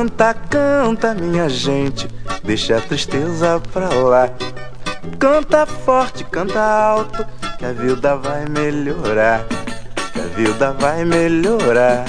[0.00, 2.08] Canta, canta, minha gente,
[2.42, 4.30] deixa a tristeza pra lá.
[5.18, 7.22] Canta forte, canta alto,
[7.58, 9.44] que a vida vai melhorar.
[10.14, 12.06] Que a vida vai melhorar.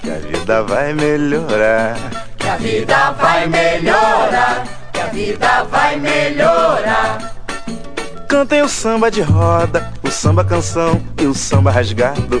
[0.00, 1.96] Que a vida vai melhorar.
[2.38, 4.64] Que a vida vai melhorar.
[4.92, 7.34] Que a vida vai melhorar.
[8.28, 12.40] Cantem o samba de roda, o samba canção e o samba rasgado.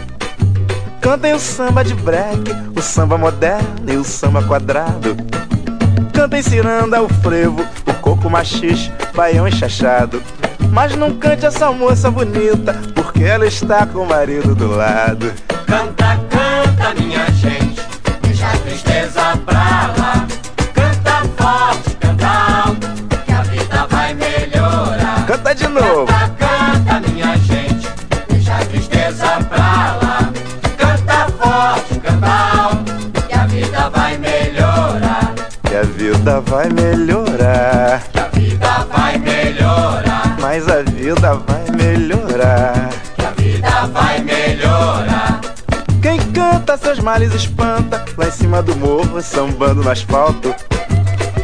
[1.04, 5.14] Cantem o samba de break, o samba moderno e o samba quadrado.
[6.14, 10.22] Cantem ciranda, o frevo, o coco machixe, baião enxachado.
[10.70, 15.30] Mas não cante essa moça bonita, porque ela está com o marido do lado.
[15.66, 16.23] Canta,
[36.24, 38.02] vida vai melhorar.
[38.10, 40.36] Que a vida vai melhorar.
[40.40, 42.88] Mas a vida vai melhorar.
[43.14, 45.40] Que a vida vai melhorar.
[46.00, 50.54] Quem canta seus males espanta, lá em cima do morro, sambando no asfalto.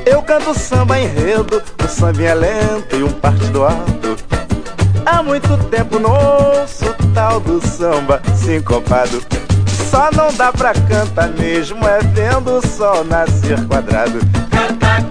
[0.06, 4.16] Eu canto samba enredo, o samba é lento e um partido alto.
[5.04, 9.22] Há muito tempo não ouço tal do samba sincopado.
[9.90, 14.20] Só não dá pra cantar mesmo, é vendo o sol nascer quadrado.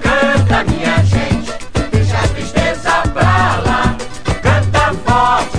[0.01, 1.53] Canta, minha gente,
[1.91, 3.95] deixa a tristeza pra lá.
[4.41, 5.58] Canta forte,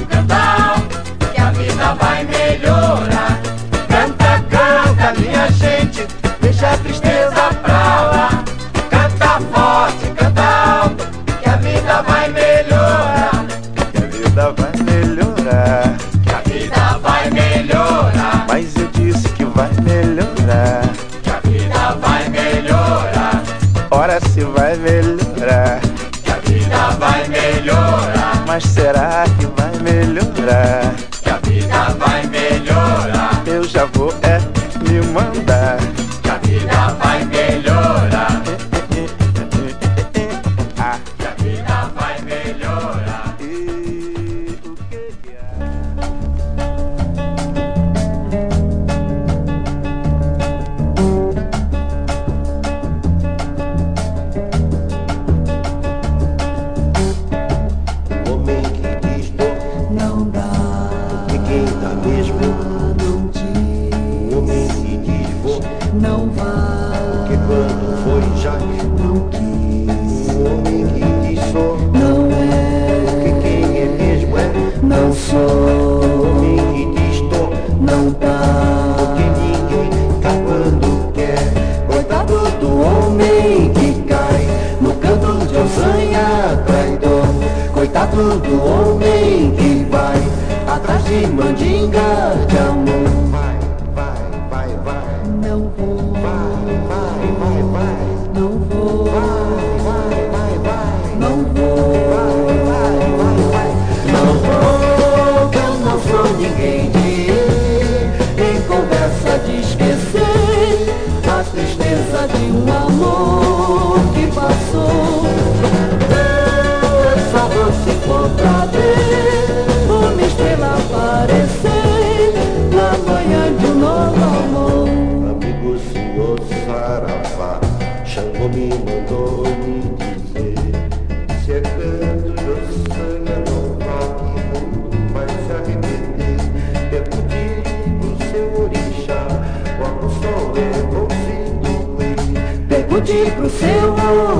[143.10, 143.92] Pergunte pro seu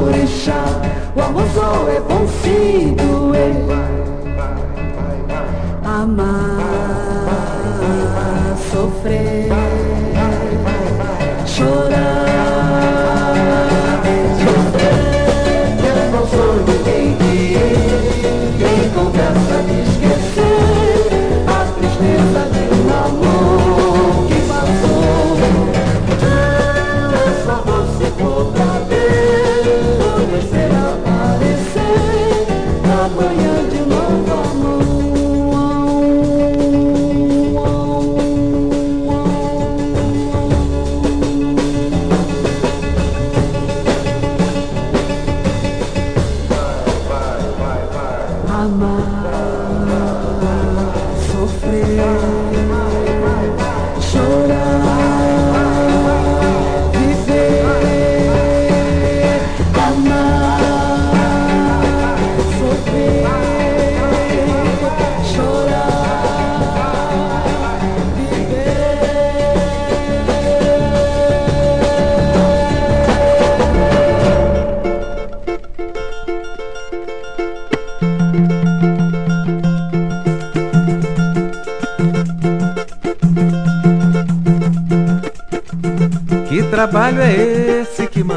[0.05, 0.65] orixá,
[1.17, 3.90] o amor só é bom se doer.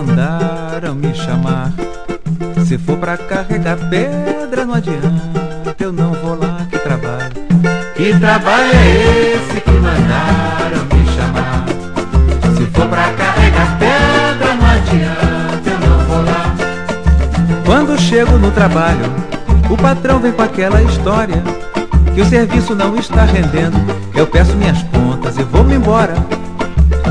[0.05, 1.71] Mandaram me chamar?
[2.65, 7.31] Se for pra carregar pedra, não adianta, eu não vou lá que trabalho.
[7.95, 11.65] Que trabalho é esse que mandaram me chamar?
[12.57, 16.55] Se for pra carregar pedra, não adianta, eu não vou lá.
[17.65, 19.05] Quando chego no trabalho,
[19.69, 21.41] o patrão vem com aquela história
[22.13, 23.77] que o serviço não está rendendo.
[24.13, 26.13] Eu peço minhas contas e vou-me embora.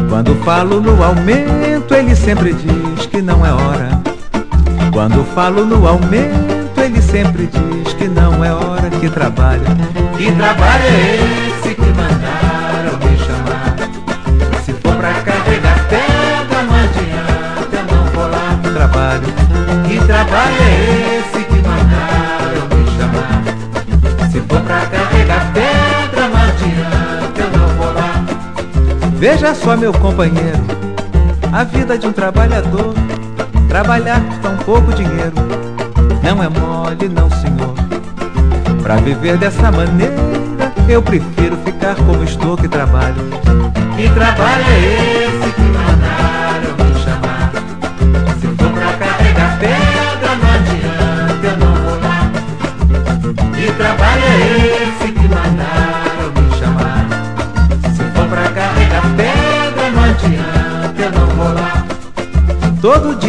[0.09, 4.03] Quando falo no aumento, ele sempre diz que não é hora.
[4.93, 9.63] Quando falo no aumento, ele sempre diz que não é hora que trabalho.
[10.17, 13.77] Que trabalho é esse que mandaram me chamar?
[14.65, 19.23] Se for pra carregar pedra, não adianta, eu não vou lá pro trabalho.
[19.89, 24.31] Que trabalho é esse que mandaram me chamar?
[24.31, 28.25] Se for pra carregar pedra, não adianta, eu não vou lá.
[29.15, 30.72] Veja só, meu companheiro,
[31.53, 32.95] a vida de um trabalhador.
[33.69, 35.35] Trabalhar por tão pouco dinheiro
[36.23, 37.75] não é mole, não, senhor.
[38.83, 40.15] Pra viver dessa maneira,
[40.89, 43.15] eu prefiro ficar como estou que trabalho.
[43.97, 47.53] Que trabalho é esse que mandaram me chamar?
[48.41, 52.19] Se for pra carregar pedra, não adianta, eu não vou lá.
[53.55, 54.52] Que trabalho é esse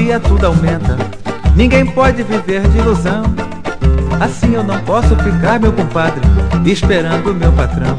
[0.04, 0.98] dia tudo aumenta,
[1.56, 3.24] ninguém pode viver de ilusão.
[4.20, 6.22] Assim eu não posso ficar, meu compadre,
[6.66, 7.98] esperando meu patrão.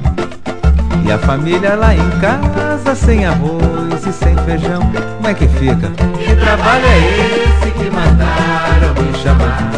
[1.06, 4.82] E a família lá em casa sem arroz e sem feijão,
[5.16, 5.90] como é que fica?
[6.18, 9.72] Que trabalho é esse que mandaram me chamar?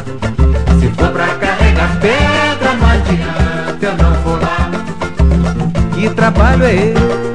[0.81, 4.70] Se for pra carregar pedra, não adianta, eu não vou lá.
[5.94, 7.25] Que trabalho é esse?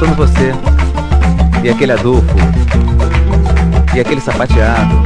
[0.00, 0.54] Faltando você.
[1.62, 2.34] E aquele Adolfo.
[3.94, 5.02] E aquele sapateado.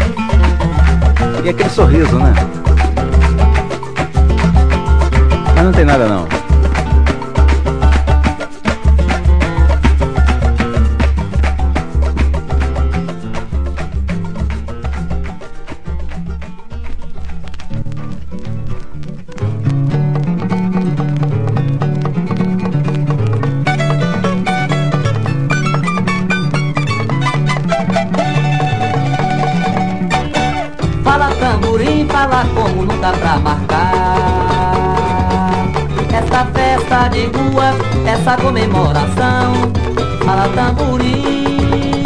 [1.44, 2.32] E aquele sorriso, né?
[5.56, 6.33] Mas não tem nada não.
[38.24, 39.52] Rua, essa comemoração.
[40.24, 42.02] Fala tamborim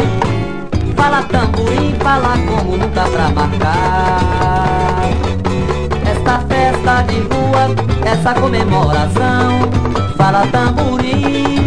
[0.97, 5.09] Fala tamborim, fala como dá pra marcar.
[6.05, 9.61] Esta festa de rua, essa comemoração.
[10.17, 11.58] Fala tamborim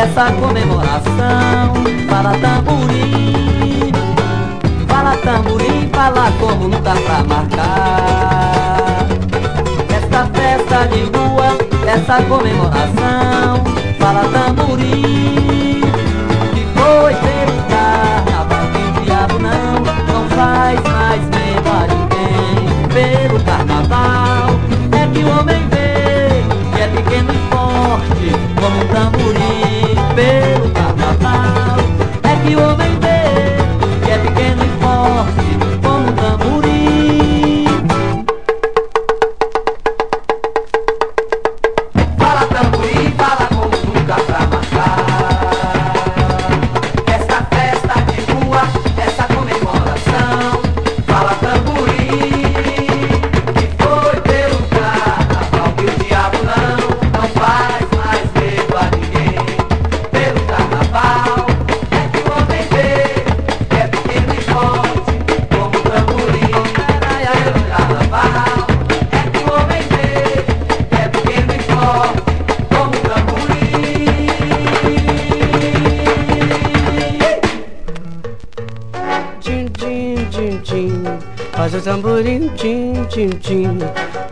[0.00, 1.74] essa comemoração.
[2.08, 3.92] Fala tamborim
[4.88, 9.06] Fala tamborim, fala como dá pra marcar.
[9.94, 13.62] Esta festa de rua, essa comemoração.
[13.98, 15.82] Fala tamborim
[16.54, 18.64] Que foi pelo carnaval
[18.96, 19.74] o diabo não
[20.10, 22.88] Não faz mais medo a ninguém.
[22.88, 24.58] Pelo carnaval
[24.92, 26.42] É que o homem vê
[26.74, 29.09] Que é pequeno e forte Como um
[30.20, 30.49] tamborim
[81.80, 83.78] o tamborim, tim, tim, tim.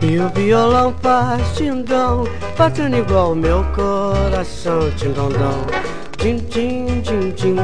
[0.01, 2.25] E o violão faz tindom,
[2.55, 5.65] batendo igual meu coração, tindondom.
[6.17, 7.55] Tim, tim, tim, tim,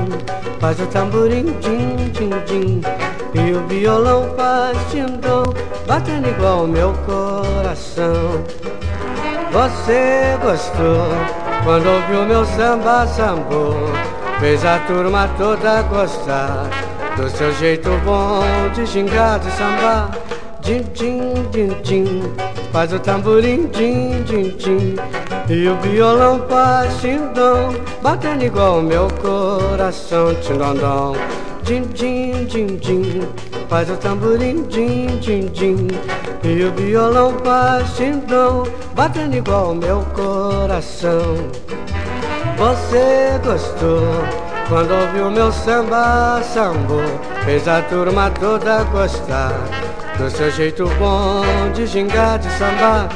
[0.59, 2.81] faz o tamborim, tim, tim, tim.
[3.35, 5.43] E o violão faz tindom,
[5.85, 8.43] batendo igual meu coração.
[9.51, 11.07] Você gostou
[11.63, 13.73] quando ouviu meu samba sambô
[14.39, 16.84] Fez a turma toda gostar
[17.15, 18.43] Do seu jeito bom
[18.73, 20.11] de gingar, de sambar.
[20.61, 22.23] Din, din, din, din.
[22.73, 24.99] Faz o tamborim, din, din, din.
[25.47, 31.15] E o violão faz tindom Batendo igual meu coração, tindondom
[31.63, 33.27] Din, din, din, din.
[33.69, 35.87] Faz o tamborim, din, din, din.
[36.43, 41.37] E o violão faz tindom Batendo igual meu coração.
[42.57, 47.01] Você gostou quando ouviu meu samba sambo
[47.43, 49.53] Fez a turma toda gostar
[50.17, 51.43] Do seu jeito bom
[51.73, 53.09] de gingar, de sambar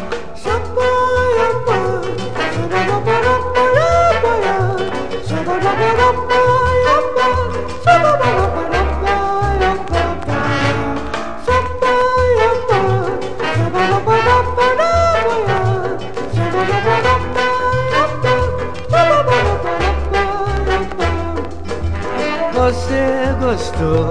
[23.49, 24.09] gostou.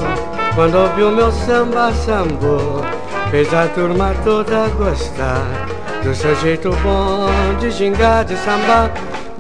[0.54, 2.82] Quando ouviu meu samba sambo
[3.30, 5.68] Fez a turma toda gostar
[6.02, 7.28] Do seu jeito bom
[7.60, 8.90] de gingar, de sambar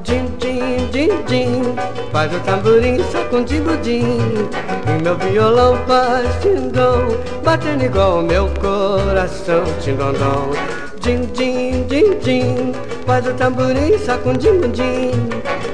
[0.04, 1.74] Din, din, din, din
[2.12, 4.48] Faz o tamborim sacudindo din
[4.86, 10.52] E meu violão faz tindom Batendo igual meu coração Tindondom
[11.00, 12.74] Din, din, din, din
[13.06, 15.10] Faz o tamborim sacudindo din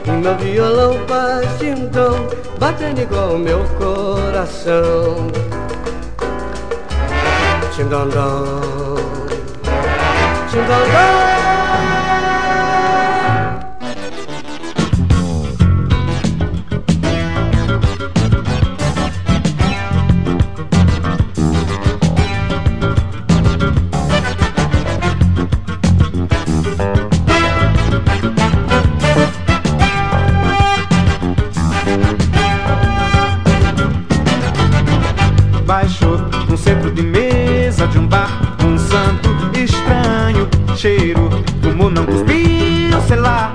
[0.07, 5.29] E meu violão faz tindom Batendo igual meu coração.
[7.75, 8.95] Tindondom
[10.51, 11.34] Tindondom
[40.85, 41.31] Cheiro,
[41.63, 43.51] fumou, não cuspiu, sei lá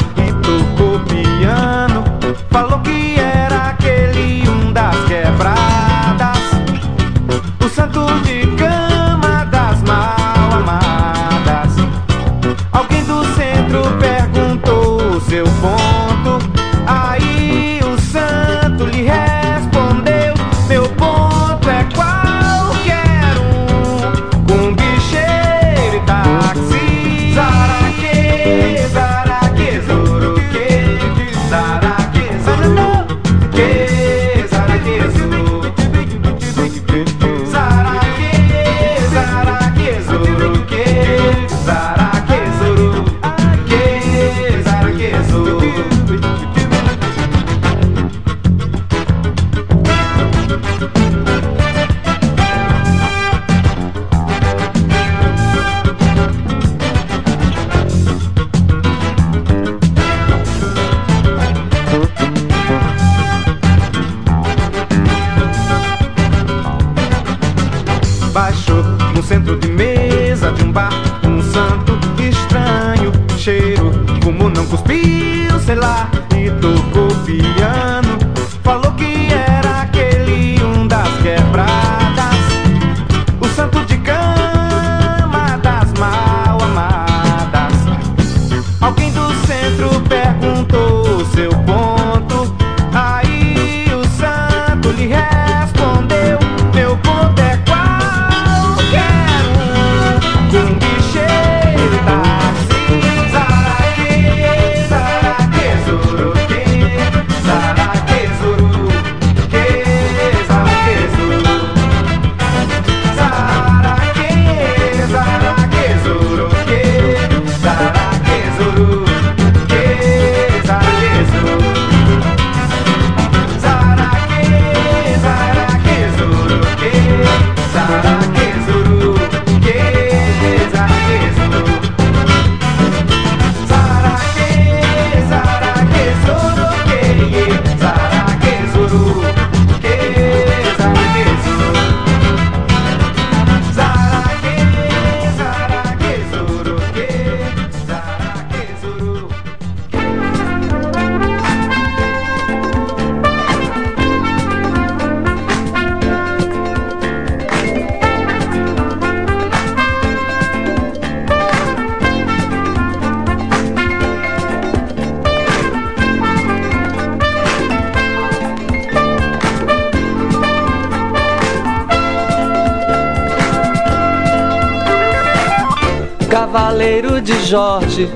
[177.50, 178.08] Jorge,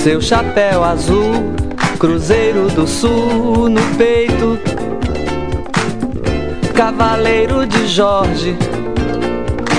[0.00, 1.54] seu chapéu azul,
[1.98, 4.58] Cruzeiro do Sul no peito.
[6.74, 8.58] Cavaleiro de Jorge,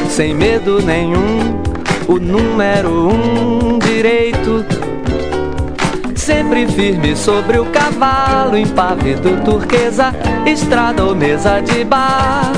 [0.10, 1.62] sem medo nenhum,
[2.08, 4.66] o número um direito.
[6.16, 10.12] Sempre firme sobre o cavalo, impávido turquesa,
[10.48, 12.52] estrada ou mesa de bar.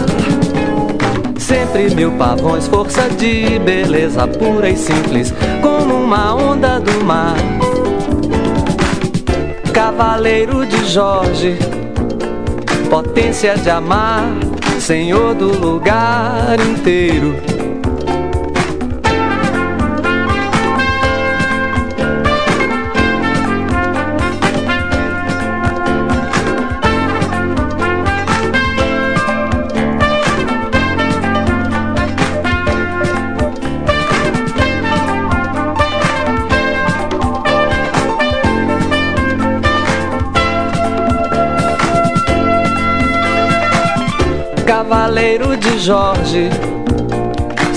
[1.38, 5.34] Sempre mil pavões, força de beleza pura e simples,
[6.08, 7.36] uma onda do mar.
[9.74, 11.58] Cavaleiro de Jorge,
[12.90, 14.24] potência de amar,
[14.80, 17.47] senhor do lugar inteiro.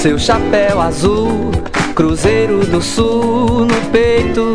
[0.00, 1.50] Seu chapéu azul,
[1.94, 4.54] Cruzeiro do Sul no peito.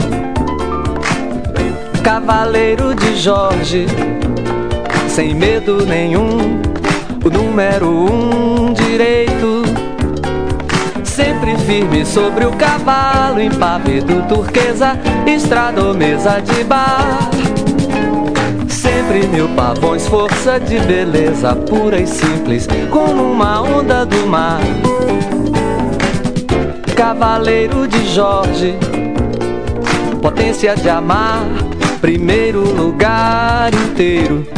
[2.04, 3.86] Cavaleiro de Jorge,
[5.08, 6.60] sem medo nenhum,
[7.24, 9.62] o número um direito.
[11.04, 17.30] Sempre firme sobre o cavalo, impávido turquesa, estrada mesa de bar
[18.68, 24.60] sempre mil pavões, força de beleza pura e simples, como uma onda do mar.
[27.06, 28.76] Cavaleiro de Jorge,
[30.24, 31.46] potência de amar,
[32.02, 34.55] primeiro lugar inteiro.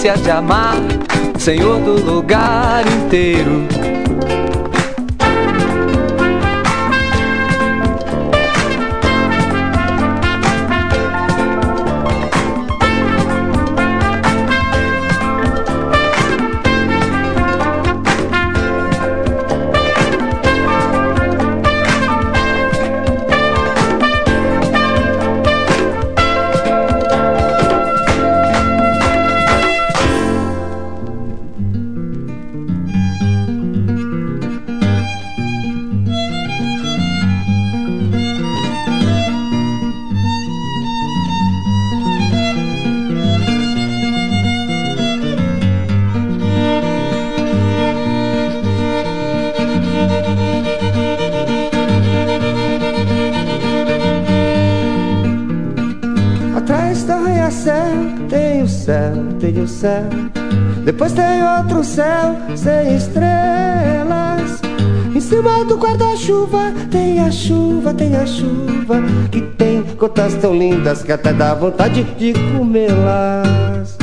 [0.00, 0.76] De amar,
[1.38, 3.89] senhor do lugar inteiro.
[70.40, 73.98] Tão lindas que até dá vontade de comê-las.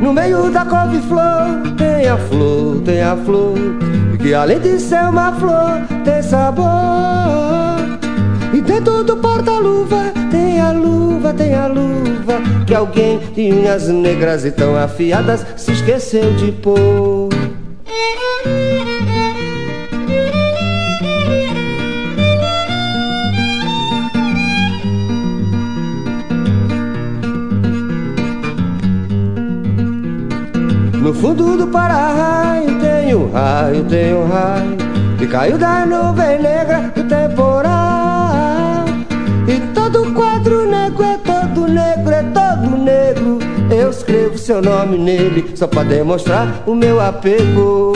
[0.00, 3.56] No meio da couve-flor tem a flor, tem a flor
[4.20, 6.66] Que além de ser uma flor, tem sabor
[8.52, 14.44] E dentro do porta-luva tem a luva, tem a luva Que alguém de unhas negras
[14.44, 15.46] e tão afiadas
[15.82, 17.28] esqueceu de pôr.
[31.00, 34.76] No fundo do para-raio tem um raio, tem um raio
[35.18, 38.84] Que caiu da nuvem negra do temporal.
[39.48, 39.58] E
[44.02, 47.92] escrevo seu nome nele só pra demonstrar o meu apego.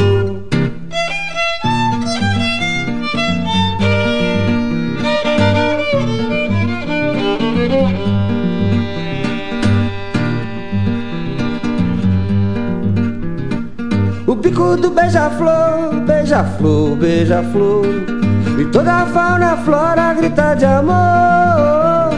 [14.29, 17.85] O bico do beija-flor, beija-flor, beija-flor.
[18.61, 22.11] E toda a fauna a flora grita de amor.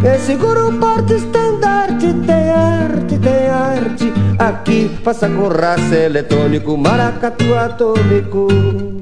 [0.00, 1.75] Quem segura o porto estenda
[2.06, 4.12] estandarte tem arte, tem arte.
[4.38, 8.95] Aqui passa com raça eletrônico, maracatu atômico.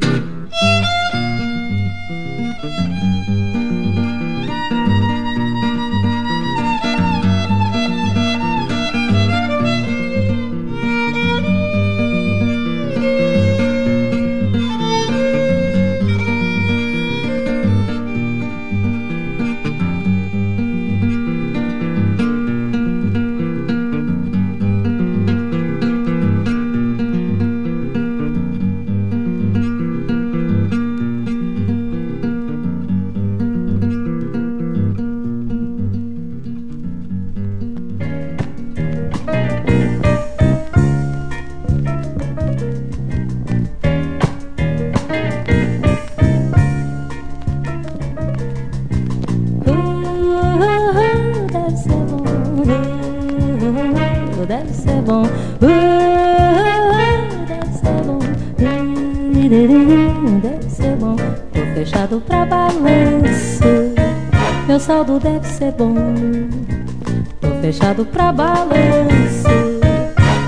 [68.15, 69.49] Pra balanço.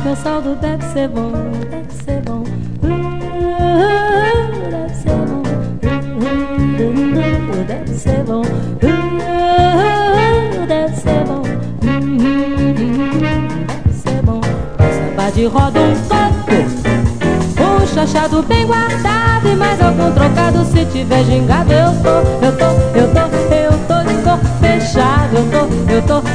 [0.04, 1.32] Meu saldo deve ser bom,
[1.68, 2.44] deve ser bom.
[4.70, 5.42] deve ser bom.
[7.66, 8.42] deve ser bom.
[10.66, 11.42] deve ser bom.
[13.48, 14.40] deve ser bom.
[14.78, 16.56] Samba de roda um toco.
[17.60, 20.64] Um chachado bem guardado e mais algum trocado.
[20.66, 22.10] Se tiver gingado, eu tô,
[22.46, 23.36] eu tô, eu tô
[24.60, 25.58] fechado, eu tô,
[25.92, 26.25] eu tô, eu tô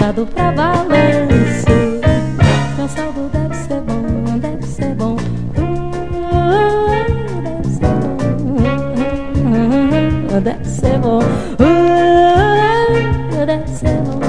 [0.00, 1.66] Fechado pra balanço.
[2.78, 5.16] Meu saldo deve ser bom, deve ser bom.
[7.22, 8.38] deve ser bom.
[10.40, 11.20] Deve ser bom.
[13.46, 14.20] Deve ser bom.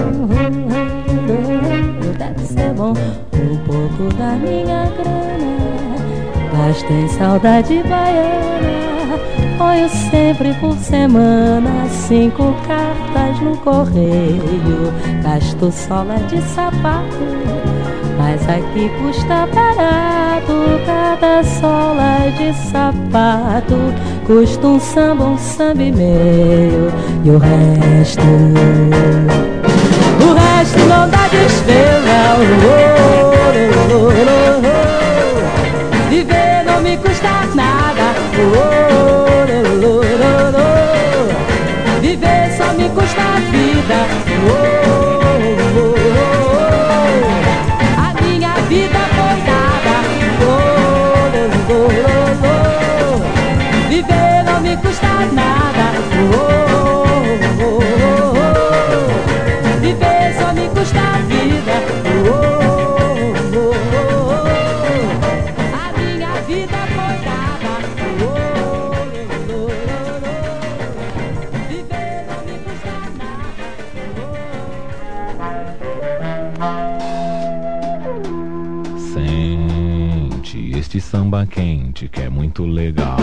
[2.17, 2.93] Deve ser bom.
[3.33, 4.91] Um pouco da minha
[6.53, 8.90] mas tem saudade baiana.
[9.61, 14.91] Ponho sempre por semana cinco cartas no correio.
[15.21, 17.27] Gasto sola de sapato,
[18.17, 20.81] mas aqui custa barato.
[20.83, 23.77] Cada sola de sapato
[24.25, 26.91] custa um samba, um samba e meio.
[27.23, 28.23] E o resto,
[30.27, 32.90] o resto não dá despesa.
[81.31, 83.17] Samba quente que é muito legal.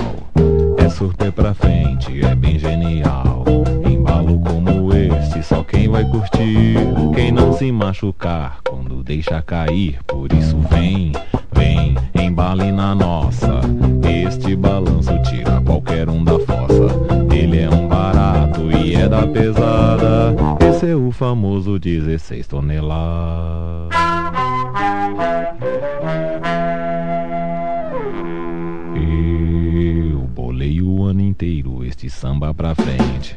[0.78, 3.44] É surter pra frente, é bem genial.
[3.84, 6.76] Embalo como este, só quem vai curtir.
[7.14, 9.98] Quem não se machucar quando deixa cair.
[10.06, 11.12] Por isso vem,
[11.52, 13.60] vem, embale na nossa.
[14.24, 16.88] Este balanço tira qualquer um da fossa.
[17.30, 20.34] Ele é um barato e é da pesada.
[20.66, 24.37] Esse é o famoso 16 toneladas.
[32.08, 33.36] Este samba pra frente.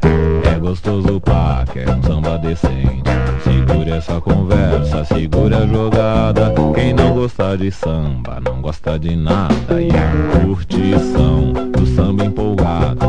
[0.50, 3.04] É gostoso pá, quer um samba decente.
[3.44, 6.54] Segura essa conversa, segura a jogada.
[6.74, 9.82] Quem não gosta de samba, não gosta de nada.
[9.82, 13.06] E a curtição do samba empolgado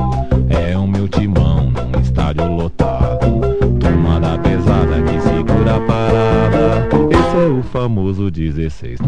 [0.50, 3.40] é o meu timão num estádio lotado.
[3.78, 6.88] Turma da pesada que segura a parada.
[7.10, 8.98] Esse é o famoso 16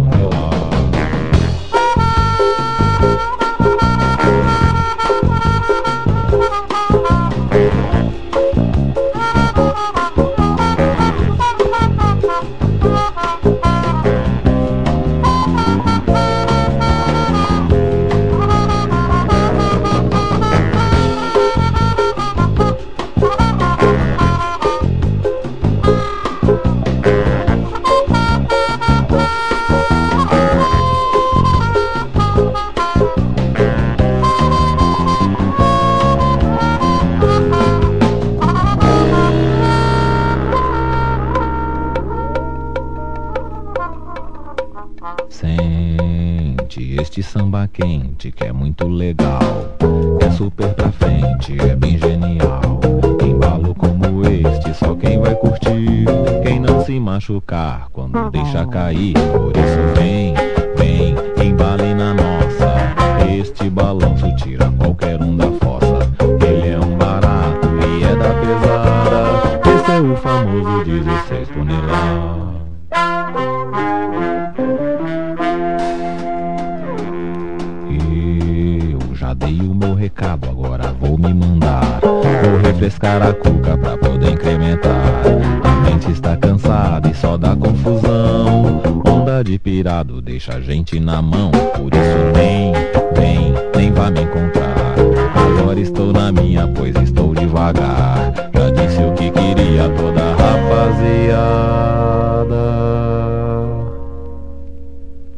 [47.11, 47.71] toneladas.
[47.73, 49.40] quente, que é muito legal.
[50.21, 52.81] É super pra frente, é bem genial.
[53.23, 56.07] Embalo como este, só quem vai curtir.
[56.43, 59.14] Quem não se machucar quando deixa cair.
[59.14, 60.35] Por isso vem,
[60.77, 61.14] vem,
[61.47, 62.95] embale na nossa.
[63.31, 64.84] Este balanço tira qualquer
[82.85, 85.23] Refrescar a cuca pra poder incrementar.
[85.64, 88.83] A mente está cansada e só dá confusão.
[89.07, 91.51] Onda de pirado deixa a gente na mão.
[91.51, 92.75] Por isso nem,
[93.16, 94.97] vem, nem vá me encontrar.
[95.35, 98.35] Agora estou na minha, pois estou devagar.
[98.53, 101.55] Já disse o que queria toda a rapaziada.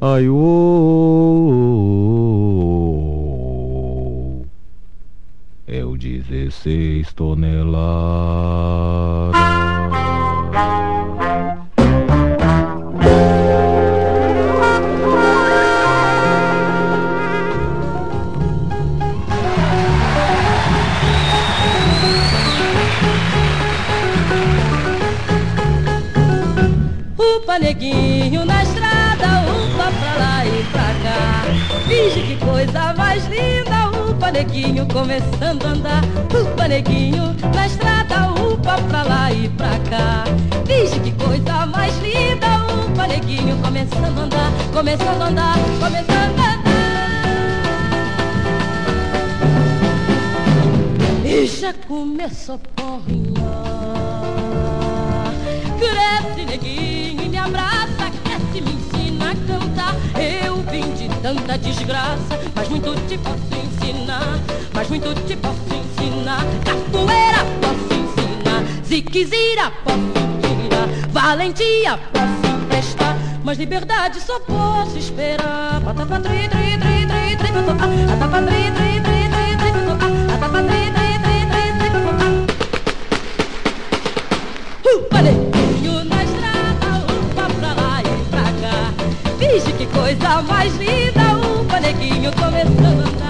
[0.01, 0.76] Ai, ô,
[6.67, 8.96] 16 toneladas.
[34.57, 36.03] Neguinho começando a andar.
[36.35, 40.25] Upa neguinho na estrada, upa pra lá e pra cá.
[40.67, 46.55] Finge que coisa mais linda, upa neguinho começando a andar, começando a andar, começando a
[46.55, 46.63] andar.
[51.25, 53.45] E já começou a porrinhar.
[55.79, 59.95] Cresce, neguinho, e me abraça, cresce, me ensina a cantar.
[60.19, 63.66] Eu vim de tanta desgraça, mas muito te posso
[64.73, 66.45] Mas muito te posso ensinar.
[66.65, 73.17] Capoeira posso ensinar, ziquezira posso ensinar, valentia posso emprestar.
[73.45, 75.81] Mas liberdade só posso esperar.
[87.61, 88.93] Pra lá e pra cá.
[89.79, 93.26] Que coisa mais linda, neguinho começando a andar.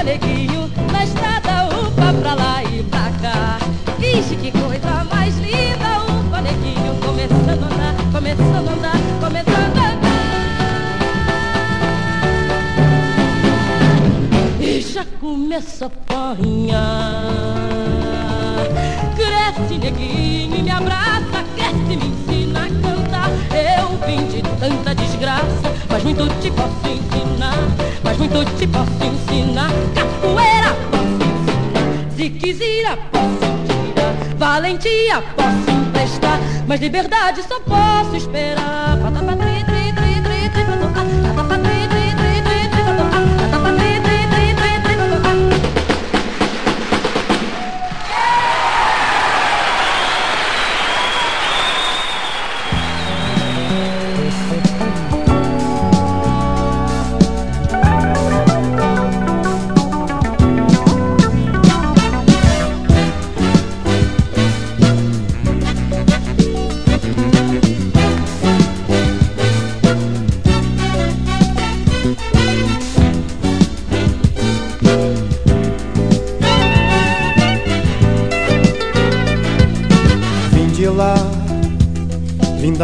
[0.00, 3.58] Upa, neguinho na estrada, upa pra lá e pra cá.
[3.98, 9.90] Finge que coisa mais linda, upa, neguinho começando a andar, começando a andar, começando a
[9.90, 10.16] andar.
[14.58, 16.80] E já começa a porrinhar.
[19.16, 23.28] Cresce, neguinho, me abraça, cresce, me ensina a cantar.
[24.06, 27.54] Vim de tanta desgraça, mas muito te posso ensinar.
[28.02, 29.70] Mas muito te posso ensinar.
[29.94, 36.40] Capoeira posso ensinar, ziquezira posso ensinar, valentia posso emprestar.
[36.66, 38.80] Mas liberdade só posso esperar.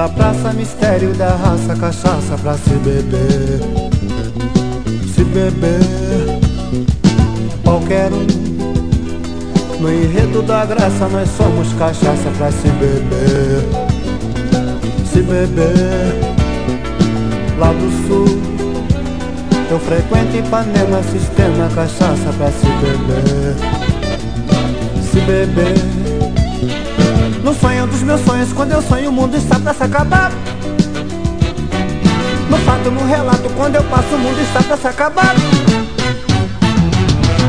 [0.08, 3.60] Praça, mistério da raça, cachaça pra se beber.
[5.14, 6.40] Se beber,
[7.64, 8.26] qualquer um.
[9.80, 13.64] No enredo da graça, nós somos cachaça pra se beber.
[15.12, 16.14] Se beber,
[17.58, 18.40] lá do sul.
[19.70, 23.56] Eu frequento Ipanema, sistema cachaça pra se beber.
[25.10, 25.95] Se beber.
[27.46, 30.32] No sonho dos meus sonhos, quando eu sonho o mundo está pra se acabar.
[32.50, 35.32] No fato, no relato, quando eu passo o mundo está pra se acabar.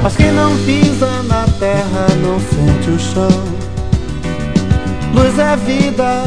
[0.04, 3.44] Mas quem não pisa na terra não sente o chão.
[5.16, 6.26] Luz é vida,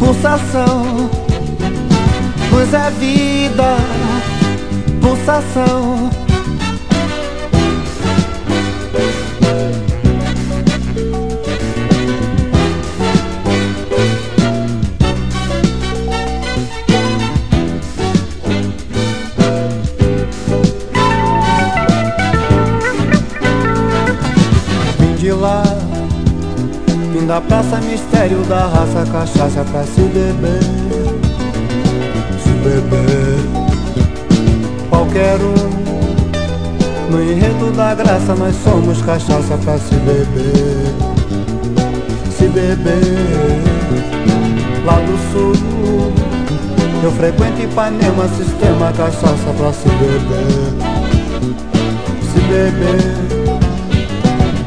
[0.00, 1.08] pulsação.
[2.50, 3.76] Luz é vida,
[5.00, 6.23] pulsação
[27.34, 30.60] da praça mistério da raça Cachaça pra se beber.
[32.40, 33.38] Se beber.
[34.88, 40.94] Qualquer um No enredo da graça Nós somos cachaça pra se beber.
[42.38, 43.18] Se beber.
[44.84, 46.12] Lá do sul
[47.02, 50.70] Eu frequento Ipanema Sistema cachaça pra se beber.
[52.32, 53.23] Se beber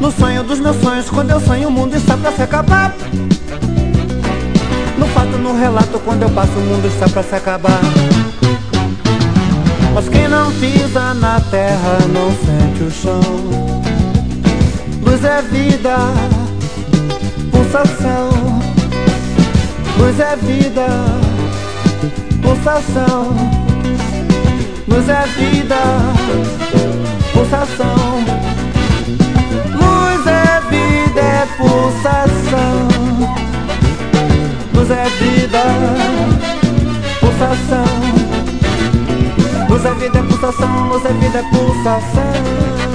[0.00, 2.94] no sonho dos meus sonhos, quando eu sonho o mundo está pra se acabar.
[4.96, 7.80] No fato, no relato, quando eu passo o mundo está pra se acabar.
[9.94, 13.20] Mas quem não pisa na terra não sente o chão.
[15.02, 15.96] Luz é vida,
[17.50, 18.30] pulsação.
[19.98, 20.86] Luz é vida,
[22.40, 23.36] pulsação.
[24.86, 25.76] Luz é vida,
[27.32, 28.47] pulsação
[31.58, 32.88] pulsação.
[34.74, 35.62] Luz é vida,
[37.20, 37.84] pulsação.
[39.68, 40.88] Luz é vida, pulsação.
[40.88, 42.87] Luz é vida, pulsação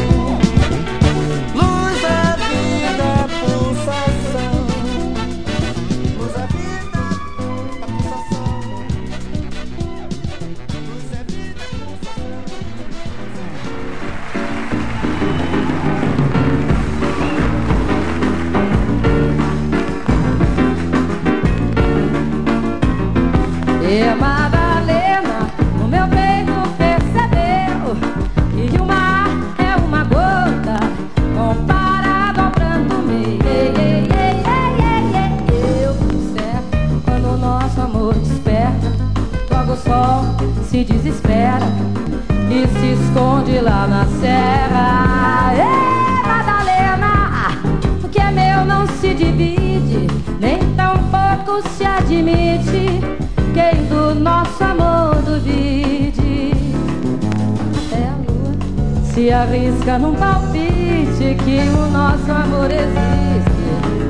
[59.84, 63.54] arrisca num palpite que o nosso amor existe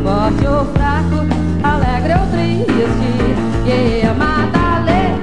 [0.04, 1.26] Forte ou fraco,
[1.64, 2.74] alegre ou triste
[3.66, 5.20] Yeah, Madalena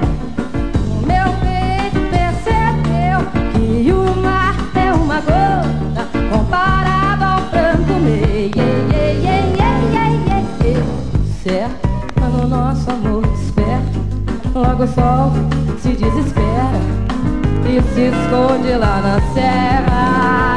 [1.01, 3.19] O meu peito percebeu
[3.53, 8.51] que o mar é uma gota Comparado ao pranto meu yeah,
[8.91, 10.85] yeah, yeah, yeah, yeah, yeah.
[11.43, 13.99] Certo, quando o nosso amor desperta
[14.53, 15.31] Logo o sol
[15.79, 17.01] se desespera
[17.63, 20.50] e se esconde lá na serra.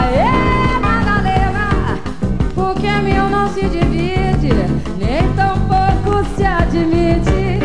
[6.76, 7.60] Admite.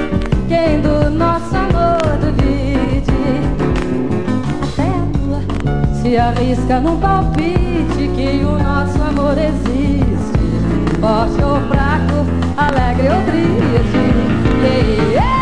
[0.48, 3.42] Quem do nosso amor duvide,
[4.64, 5.42] até a lua
[6.02, 10.40] se arrisca num palpite que o nosso amor existe.
[11.00, 12.26] Forte ou fraco,
[12.58, 13.60] alegre ou triste.
[14.62, 15.39] Yeah, yeah.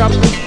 [0.00, 0.37] up.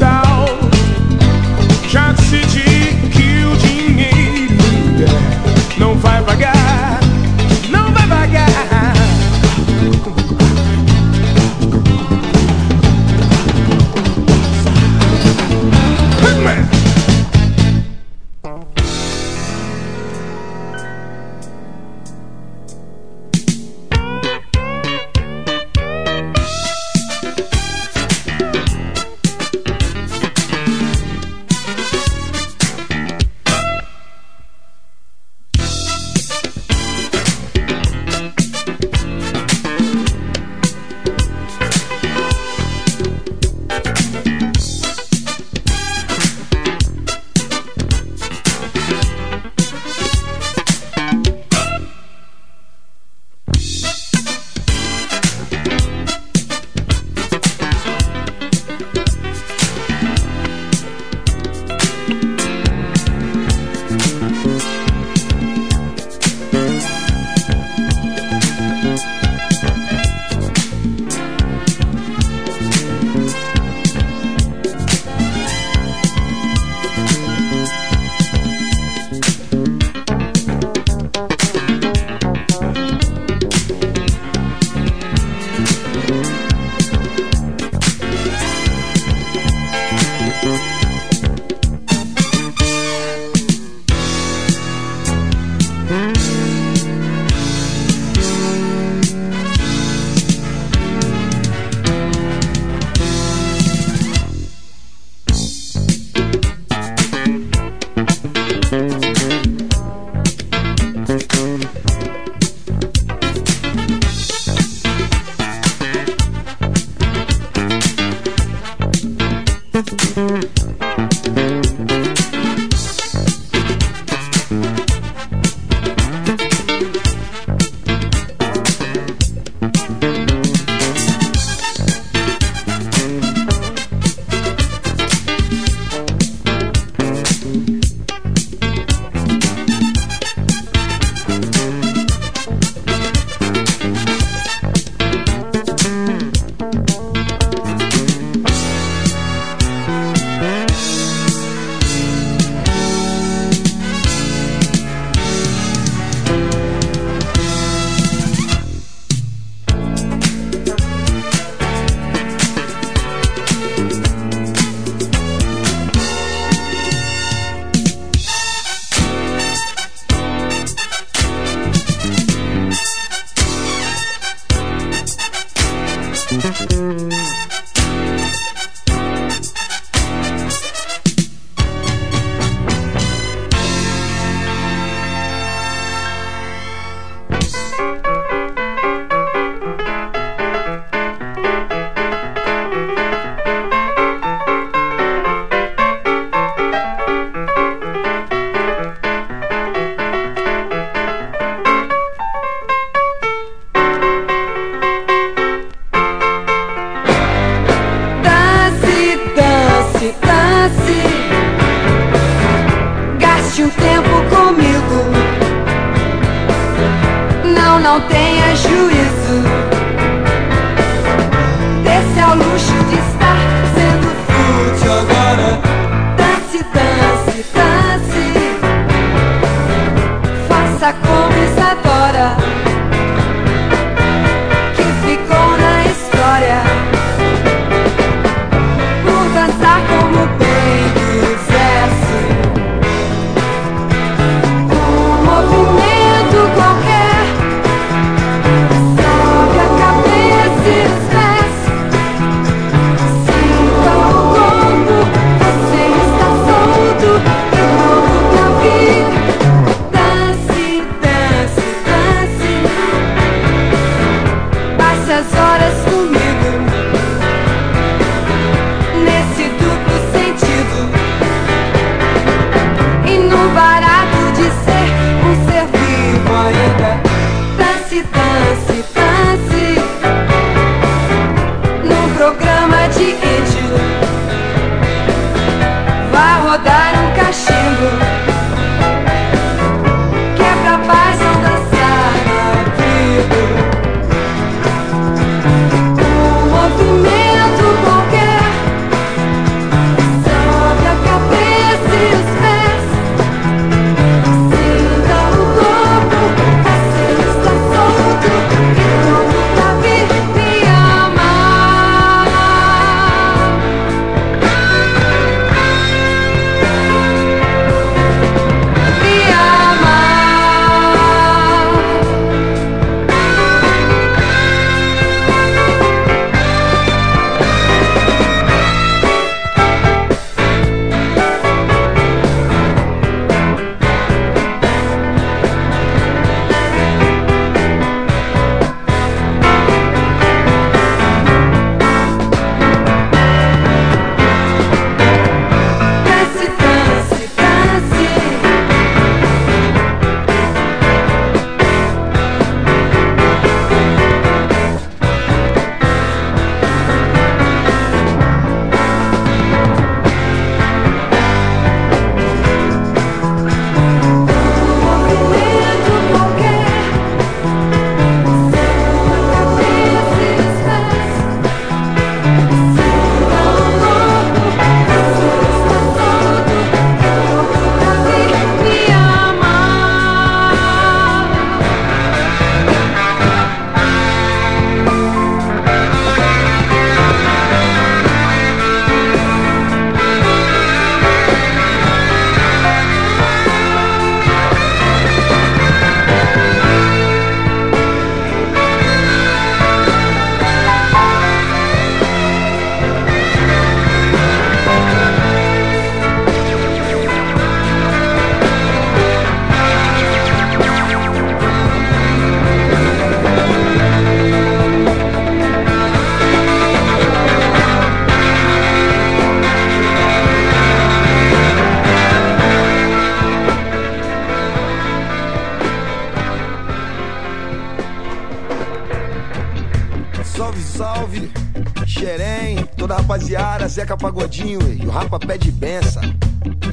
[434.12, 436.04] Pagodinho e o Rapa pede benção.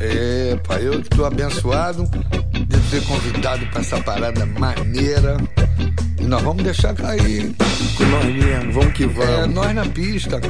[0.01, 2.03] É, pai, eu que tô abençoado
[2.53, 5.37] de ter convidado pra essa parada maneira.
[6.19, 7.55] E nós vamos deixar cair.
[7.97, 9.55] Com nós mesmo, vamos que É, vamos.
[9.55, 10.41] nós na pista.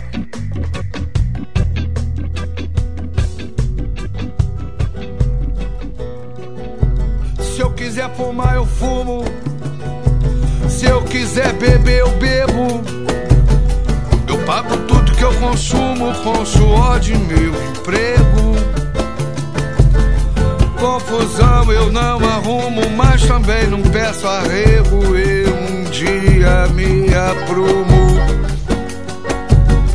[7.41, 9.25] Se eu quiser fumar, eu fumo.
[10.69, 12.83] Se eu quiser beber, eu bebo.
[14.29, 18.55] Eu pago tudo que eu consumo com suor de meu emprego.
[20.79, 25.17] Confusão eu não arrumo, mas também não peço arrego.
[25.17, 27.99] Eu um dia me aprumo.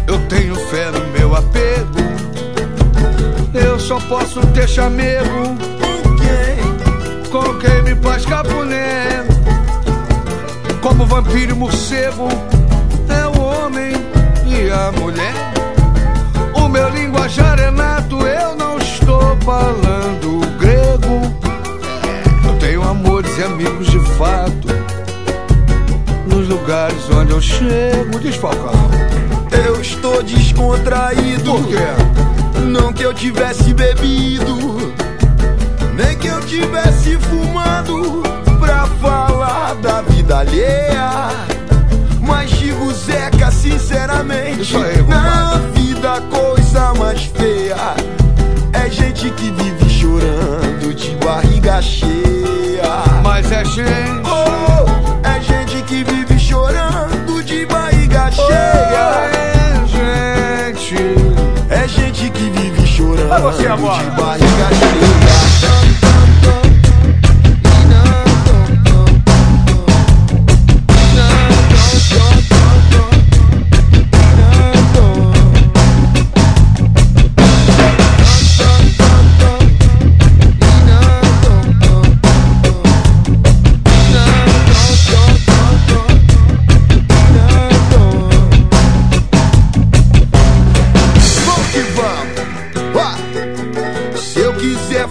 [0.07, 2.03] Eu tenho fé no meu apego.
[3.53, 5.55] Eu só posso ter chamego
[7.31, 9.23] com quem me faz capuné.
[10.81, 12.27] Como vampiro morcego,
[13.07, 13.93] é o homem
[14.53, 15.33] e a mulher.
[16.53, 21.21] O meu linguajar é nato, eu não estou falando grego.
[22.45, 24.67] Eu tenho amores e amigos de fato.
[26.27, 28.73] Nos lugares onde eu chego, diz Falcão.
[29.65, 31.51] Eu estou descontraído.
[31.51, 32.59] Por quê?
[32.65, 34.93] Não que eu tivesse bebido,
[35.95, 38.23] nem que eu tivesse fumado
[38.59, 41.29] pra falar da vida alheia.
[42.21, 47.95] Mas digo, Zeca, sinceramente, aí, na vida a coisa mais feia
[48.73, 52.11] é gente que vive chorando de barriga cheia.
[53.23, 54.21] Mas é gente.
[54.25, 59.31] Oh, é gente que vive chorando de barriga cheia.
[59.31, 59.85] É
[60.75, 60.95] gente.
[61.69, 65.52] É gente que vive chorando de barriga cheia.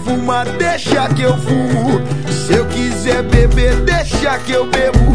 [0.02, 2.00] Fumar, deixa que eu fumo.
[2.30, 5.12] Se eu quiser beber, deixa que eu bebo.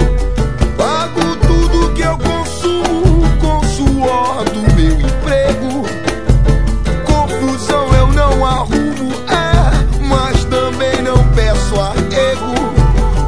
[0.78, 5.86] Pago tudo que eu consumo com suor do meu emprego.
[7.06, 12.54] Confusão eu não arrumo, é, mas também não peço arrego.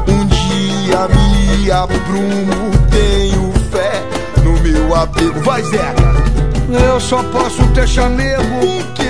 [0.08, 4.02] Um dia me aprumo, tenho fé
[4.42, 5.40] no meu apego.
[5.40, 6.10] Vai, Zeca!
[6.88, 8.44] Eu só posso ter chamego
[8.94, 9.09] quem?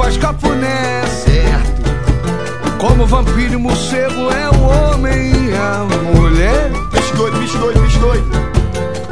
[0.00, 1.02] Faz cafuné.
[1.06, 2.78] Certo.
[2.78, 5.84] Como vampiro e morcego é o homem e a
[6.16, 6.70] mulher.
[6.90, 8.30] Bicho doido, bicho doido, bicho doido.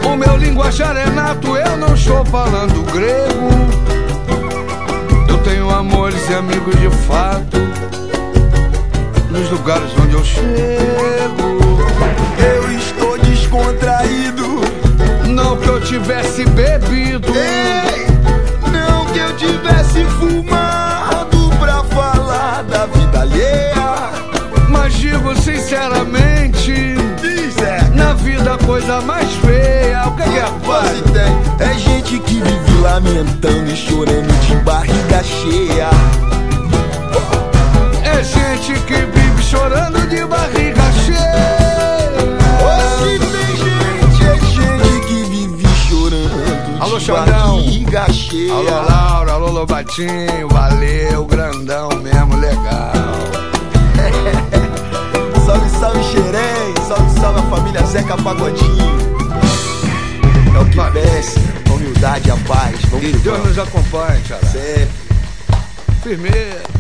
[0.03, 3.51] O meu linguajar é nato, eu não estou falando grego.
[5.29, 7.59] Eu tenho amores e amigos de fato.
[9.31, 11.49] Nos lugares onde eu chego.
[12.39, 14.63] Eu estou descontraído.
[15.29, 17.29] Não que eu tivesse bebido.
[17.35, 18.08] Ei,
[19.69, 24.11] tivesse fumado pra falar da vida alheia.
[24.69, 26.97] Mas digo sinceramente.
[27.61, 27.83] É.
[27.95, 30.07] Na vida a coisa mais feia.
[30.07, 30.99] O que que é, pai?
[30.99, 31.73] ideia.
[31.73, 35.91] É gente que vive lamentando e chorando de barriga cheia.
[38.05, 41.69] É gente que vive chorando de barriga cheia.
[44.19, 47.57] Tem é gente que vive chorando Alô, Xandão.
[47.57, 48.53] barriga cheia.
[48.53, 49.18] Alô,
[49.59, 52.93] Lobatinho, valeu, grandão mesmo, legal.
[55.45, 56.75] Salve, salve, Xerém.
[56.87, 58.97] Salve, salve a família Zeca Pagodinho.
[60.55, 62.81] É o que desce, a humildade, a paz.
[62.83, 63.49] Vamos que Deus vamos.
[63.49, 64.47] nos acompanhe, Xará.
[64.47, 64.91] Sempre.
[66.05, 66.78] Firmeza.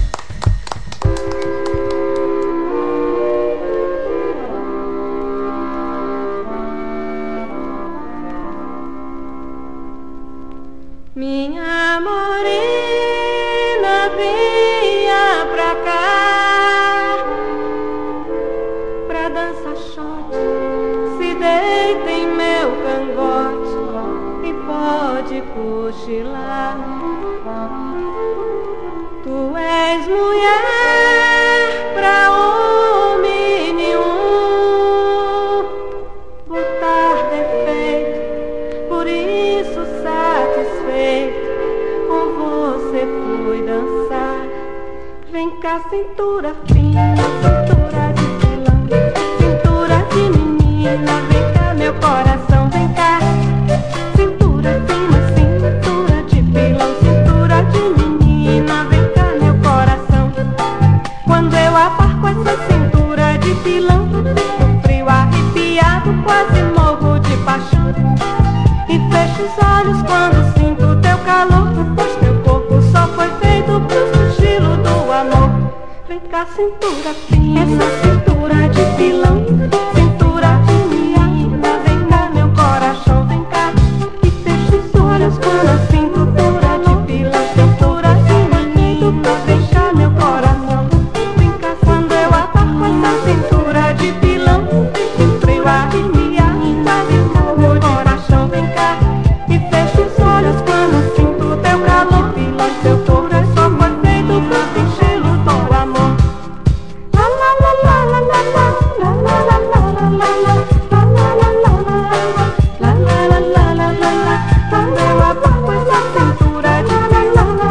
[45.90, 46.27] Vem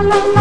[0.08, 0.37] la la